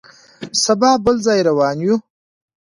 [0.63, 1.95] سبا بل ځای روان یو.